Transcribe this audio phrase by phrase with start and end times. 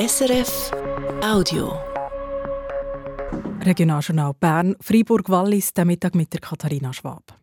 [0.00, 0.70] SRF
[1.22, 1.78] Audio.
[3.60, 7.34] Regionaljournal Bern, Freiburg-Wallis, der Mittag mit der Katharina Schwab.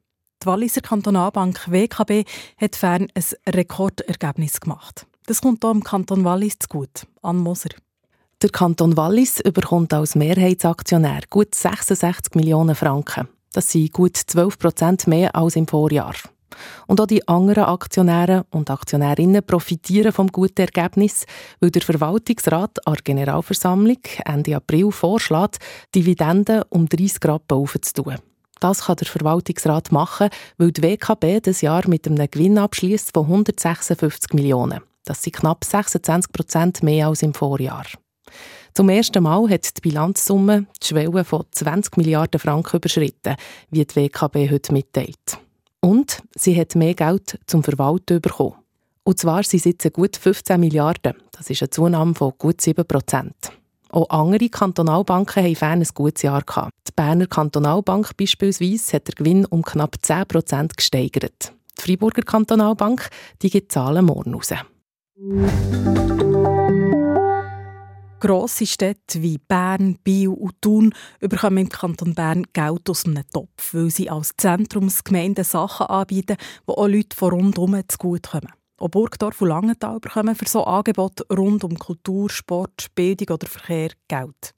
[0.42, 2.26] Die Walliser Kantonalbank WKB
[2.60, 5.06] hat fern ein Rekordergebnis gemacht.
[5.28, 7.06] Das kommt hier im Kanton Wallis zu gut.
[7.22, 7.70] Ann Moser.
[8.42, 13.28] Der Kanton Wallis überkommt als Mehrheitsaktionär gut 66 Millionen Franken.
[13.54, 16.16] Das sind gut 12 Prozent mehr als im Vorjahr.
[16.88, 21.26] Und auch die anderen Aktionäre und Aktionärinnen profitieren vom guten Ergebnis,
[21.60, 25.58] weil der Verwaltungsrat an der Generalversammlung Ende April vorschlägt,
[25.94, 28.16] Dividenden um 30 Rappen aufzutun.
[28.60, 33.26] Das kann der Verwaltungsrat machen, weil die WKB das Jahr mit einem Gewinn abschließt von
[33.26, 34.82] 156 Millionen.
[35.06, 37.86] Das sind knapp 26 Prozent mehr als im Vorjahr.
[38.74, 43.36] Zum ersten Mal hat die Bilanzsumme die Schwelle von 20 Milliarden Franken überschritten,
[43.72, 45.40] wie die WKB heute mitteilt.
[45.82, 48.56] Und sie hat mehr Geld zum Verwalten bekommen.
[49.04, 51.14] Und zwar sind es jetzt gut 15 Milliarden.
[51.32, 53.36] Das ist eine Zunahme von gut 7 Prozent.
[53.90, 56.72] Auch andere Kantonalbanken haben ein gutes Jahr gehabt.
[56.88, 61.54] Die Berner Kantonalbank beispielsweise hat den Gewinn um knapp 10 Prozent gesteigert.
[61.78, 63.10] Die Freiburger Kantonalbank
[63.42, 64.54] die gibt Zahlen morgen raus.
[68.20, 73.76] Grosse Städte wie Bern, Biel und Thun bekommen im Kanton Bern Geld aus einem Topf,
[73.76, 76.36] weil sie als Zentrumsgemeinde Sachen anbieten,
[76.68, 78.52] die auch Leute von rundherum zugutekommen.
[78.80, 83.90] Auch Burgdorf und Langenthal bekommen für so Angebote rund um Kultur, Sport, Bildung oder Verkehr
[84.08, 84.54] Geld.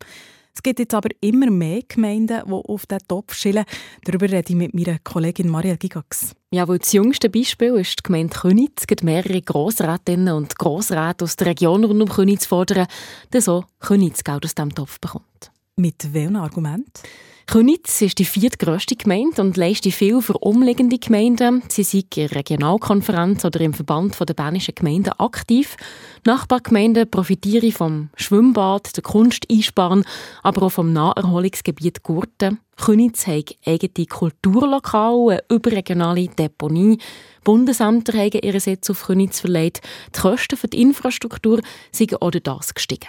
[0.53, 3.66] Es gibt jetzt aber immer mehr Gemeinden, die auf diesen Topf schillen.
[4.03, 6.36] Darüber rede ich mit meiner Kollegin Marielle Gigax.
[6.52, 8.86] Ja, weil das jüngste Beispiel ist die Gemeinde Könitz.
[8.89, 12.88] Es mehrere Grossrätinnen und Grossräte aus der Region rund um Könitz fordern,
[13.31, 15.52] dass auch Könitz Geld aus diesem Topf bekommt.
[15.80, 17.03] Mit welchem Argument?
[17.47, 21.63] Könitz ist die viertgrößte Gemeinde und leistet viel für umliegende Gemeinden.
[21.69, 25.77] Sie sind in der Regionalkonferenz oder im Verband der bernischen Gemeinden aktiv.
[26.25, 30.03] Nachbargemeinden profitieren vom Schwimmbad, der Kunsteinsparen,
[30.44, 32.59] aber auch vom Naherholungsgebiet Gurten.
[32.75, 36.98] Könitz hat eigene Kulturlokale, eine überregionale Deponie.
[37.45, 39.80] Bundesämter haben ihren Sitz auf Könitz verlegt.
[40.14, 41.61] Die Kosten für die Infrastruktur
[41.93, 43.08] sind auch das gestiegen.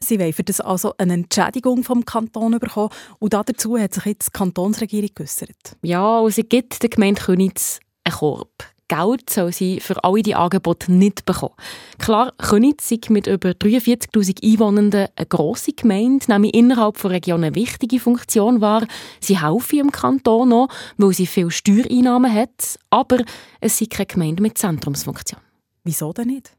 [0.00, 4.28] Sie wollen für das also eine Entschädigung vom Kanton bekommen und dazu hat sich jetzt
[4.28, 5.76] die Kantonsregierung geäußert.
[5.82, 8.76] Ja, und sie gibt der Gemeinde Könitz einen Korb.
[8.88, 11.54] Geld soll sie für alle die Angebote nicht bekommen.
[11.98, 17.56] Klar, Könitz ist mit über 43'000 Einwohnern eine grosse Gemeinde, nämlich innerhalb der Region eine
[17.56, 18.86] wichtige Funktion wahr.
[19.20, 20.68] Sie helfen im Kanton noch,
[20.98, 23.18] weil sie viele Steuereinnahmen hat, aber
[23.60, 25.40] es ist keine Gemeinde mit Zentrumsfunktion.
[25.82, 26.52] Wieso denn nicht?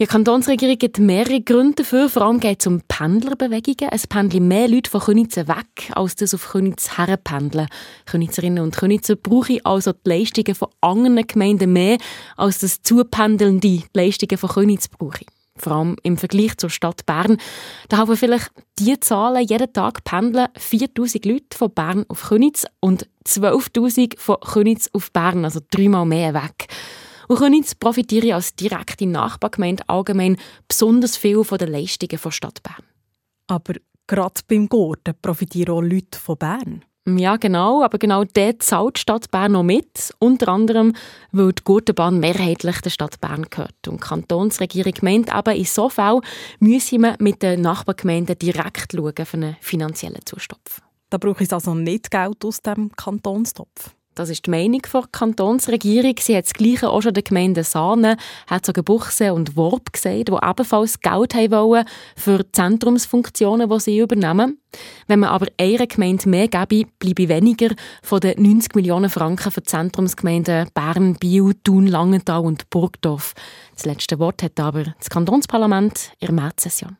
[0.00, 2.08] Die Kantonsregierung gibt mehrere Gründe dafür.
[2.08, 3.92] Vor allem geht es um Pendlerbewegungen.
[3.92, 7.68] Es pendeln mehr Leute von Könitzen weg, als das auf Könitz herpendeln.
[8.06, 11.98] Könitzerinnen und Könitzer brauchen also die Leistungen von anderen Gemeinden mehr,
[12.38, 15.26] als das Zupendeln die Leistungen von Könitz brauchen.
[15.56, 17.36] Vor allem im Vergleich zur Stadt Bern.
[17.90, 19.46] Da haben wir vielleicht die Zahlen.
[19.46, 25.44] Jeden Tag pendeln 4000 Leute von Bern auf Könitz und 12.000 von Könitz auf Bern,
[25.44, 26.68] also dreimal mehr weg.
[27.30, 30.36] Und Königs profitieren als direkte Nachbargemeinde allgemein
[30.66, 32.84] besonders viel von den Leistungen der Stadt Bern.
[33.46, 33.74] Aber
[34.08, 36.84] gerade beim Gurten profitieren auch Leute von Bern.
[37.06, 40.12] Ja, genau, aber genau dort zahlt die Stadt Bern noch mit.
[40.18, 40.92] Unter anderem,
[41.30, 43.86] weil die Gurtenbahn mehrheitlich der Stadt Bern gehört.
[43.86, 46.22] Und die Kantonsregierung meint aber, in so Fall
[46.58, 50.82] müsse man mit den Nachbargemeinden direkt schauen für einen finanziellen Zustopf.
[51.10, 53.94] Da brauche ich also nicht Geld aus dem Kantonstopf.
[54.14, 56.14] Das ist die Meinung der Kantonsregierung.
[56.18, 58.16] Sie hat das Gleiche auch schon der Gemeinde Sahne,
[58.48, 61.84] Herzogenbuchse und Worb gesagt, die ebenfalls Geld haben wollen
[62.16, 64.58] für Zentrumsfunktionen, die sie übernehmen.
[65.06, 67.70] Wenn man aber einer Gemeinde mehr gebe, bleibe weniger
[68.02, 73.34] von den 90 Millionen Franken für die Zentrumsgemeinden Bern, Biel, Thun, Langenthal und Burgdorf.
[73.74, 76.96] Das letzte Wort hat aber das Kantonsparlament in der Märzsession.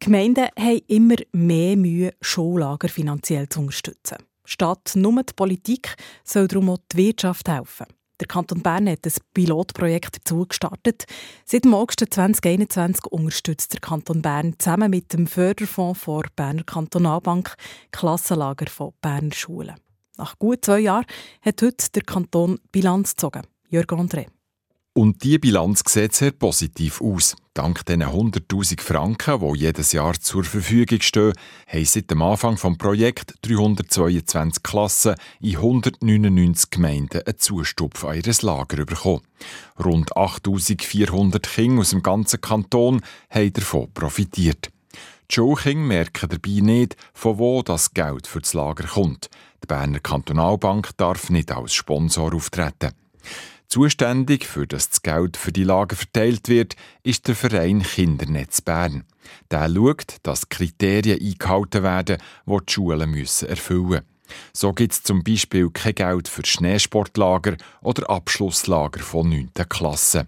[0.00, 4.16] Gemeinden haben immer mehr Mühe, Schullager finanziell zu unterstützen.
[4.44, 7.86] Statt nur die Politik soll darum auch die Wirtschaft helfen.
[8.20, 11.06] Der Kanton Bern hat ein Pilotprojekt dazu gestartet.
[11.44, 17.56] Seit dem August 2021 unterstützt der Kanton Bern zusammen mit dem Förderfonds der Berner Kantonalbank
[17.90, 19.74] Klassenlager von Berner Schulen.
[20.18, 21.06] Nach gut zwei Jahren
[21.40, 23.42] hat heute der Kanton Bilanz gezogen.
[23.68, 24.26] Jörg André.
[24.94, 27.34] Und die Bilanz sieht sehr positiv aus.
[27.54, 31.32] Dank diesen 100.000 Franken, die jedes Jahr zur Verfügung stehen,
[31.66, 38.34] haben seit dem Anfang des Projekts 322 Klassen in 199 Gemeinden einen Zustupf an ihr
[38.42, 39.22] Lager bekommen.
[39.82, 43.00] Rund 8.400 Kinder aus dem ganzen Kanton
[43.30, 44.70] haben davon profitiert.
[45.30, 49.30] Die Schulkinder merken dabei nicht, von wo das Geld für das Lager kommt.
[49.62, 52.92] Die Berner Kantonalbank darf nicht als Sponsor auftreten.
[53.72, 59.04] Zuständig für das Geld für die Lager verteilt wird, ist der Verein Kindernetz Bern.
[59.50, 64.06] Der schaut, dass Kriterien eingehalten werden, die die Schulen müssen erfüllen müssen.
[64.52, 69.48] So gibt es zum Beispiel kein Geld für Schneesportlager oder Abschlusslager von 9.
[69.70, 70.26] Klasse.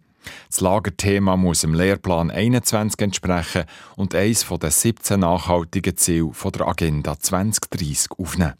[0.49, 3.65] Das Lagerthema muss im Lehrplan 21 entsprechen
[3.97, 8.55] und eines der 17 nachhaltigen Ziele der Agenda 2030 aufnehmen.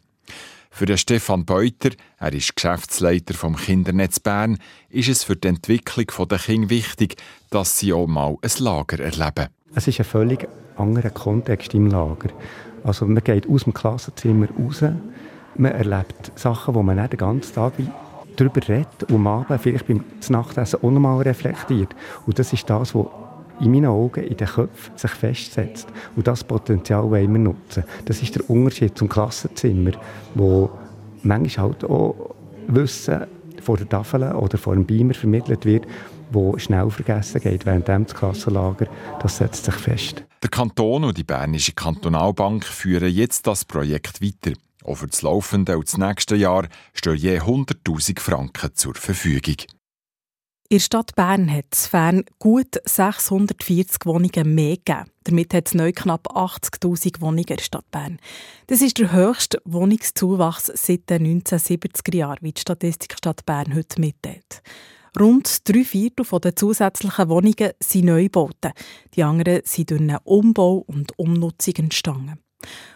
[0.75, 4.57] Für den Stefan Beuter, er ist Geschäftsleiter vom Kindernetz Bern,
[4.89, 7.15] ist es für die Entwicklung der Kinder wichtig,
[7.49, 9.47] dass sie auch mal ein Lager erleben.
[9.73, 12.27] Es ist ein völlig anderer Kontext im Lager.
[12.83, 14.81] Also man geht aus dem Klassenzimmer raus,
[15.55, 17.71] man erlebt Sachen, die man nicht den ganzen Tag
[18.35, 21.95] darüber redet und am Abend vielleicht beim Nachtessen auch nochmal reflektiert.
[22.25, 23.05] Und das ist das, was
[23.59, 25.87] in meinen Augen in den Köpfen sich festsetzt.
[26.15, 27.83] Und das Potenzial wollen wir nutzen.
[28.05, 29.91] Das ist der Unterschied zum Klassenzimmer,
[30.33, 30.69] wo
[31.23, 32.35] manchmal halt auch
[32.67, 33.25] Wissen
[33.61, 35.85] vor der Tafel oder vor dem Beamer vermittelt wird,
[36.31, 38.87] wo schnell vergessen geht, während das Klassenlager,
[39.21, 40.23] das setzt sich fest.
[40.43, 44.55] Der Kanton und die Bernische Kantonalbank führen jetzt das Projekt weiter.
[44.83, 49.55] Auch für das laufende und das nächste Jahr stehen je 100'000 Franken zur Verfügung.
[50.67, 55.11] In der Stadt Bern hat es fern gut 640 Wohnungen mehr gegeben.
[55.23, 58.17] Damit hat es neu knapp 80'000 Wohnungen in der Stadt Bern.
[58.65, 64.01] Das ist der höchste Wohnungszuwachs seit den 1970er Jahren, wie die Statistik Stadt Bern heute
[64.01, 64.63] mitteilt.
[65.19, 68.71] Rund drei Viertel der zusätzlichen Wohnungen sind Neubauten.
[69.13, 72.39] Die anderen sind durch einen Umbau und Umnutzung entstanden.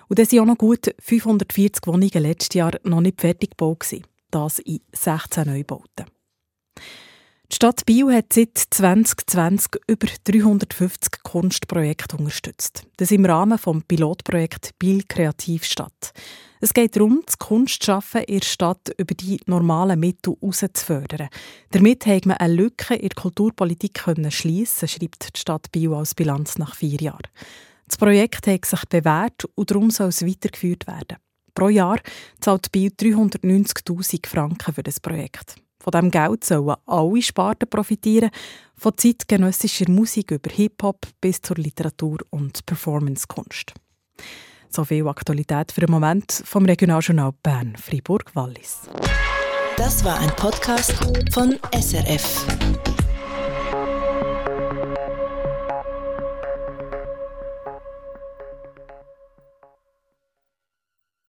[0.07, 3.85] Und dann waren auch noch gut 540 Wohnungen letztes Jahr noch nicht fertig gebaut.
[4.31, 6.07] Das in 16 Neubauten.
[7.51, 12.85] Die Stadt Biel hat seit 2020 über 350 Kunstprojekte unterstützt.
[12.97, 16.13] Das im Rahmen des Pilotprojekts Biel Kreativstadt.
[16.61, 21.29] Es geht darum, das Kunstschaffen in der Stadt über die normalen Mittel herauszufördern.
[21.71, 26.59] Damit hat man eine Lücke in der Kulturpolitik schliessen schreibt die Stadt Biel als Bilanz
[26.59, 27.27] nach vier Jahren.
[27.87, 31.17] Das Projekt hat sich bewährt und darum soll es weitergeführt werden.
[31.55, 31.99] Pro Jahr
[32.41, 35.55] zahlt Biel 390.000 Franken für das Projekt.
[35.81, 38.31] Von diesem Geld sollen alle Sparten profitieren,
[38.75, 43.73] von zeitgenössischer Musik über Hip-Hop bis zur Literatur und Performancekunst.
[44.69, 48.89] So viel Aktualität für den Moment vom Regionaljournal Bern, Fribourg-Wallis.
[49.77, 50.93] Das war ein Podcast
[51.31, 52.45] von SRF.